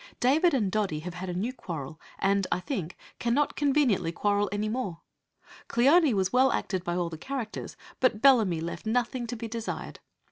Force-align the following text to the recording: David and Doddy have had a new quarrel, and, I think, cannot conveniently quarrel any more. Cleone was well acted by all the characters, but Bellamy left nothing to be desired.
David 0.19 0.55
and 0.55 0.71
Doddy 0.71 1.01
have 1.01 1.13
had 1.13 1.29
a 1.29 1.33
new 1.35 1.53
quarrel, 1.53 2.01
and, 2.17 2.47
I 2.51 2.59
think, 2.59 2.97
cannot 3.19 3.55
conveniently 3.55 4.11
quarrel 4.11 4.49
any 4.51 4.67
more. 4.67 5.01
Cleone 5.69 6.13
was 6.15 6.33
well 6.33 6.51
acted 6.51 6.83
by 6.83 6.95
all 6.95 7.11
the 7.11 7.19
characters, 7.19 7.77
but 7.99 8.19
Bellamy 8.19 8.61
left 8.61 8.87
nothing 8.87 9.27
to 9.27 9.35
be 9.35 9.47
desired. 9.47 9.99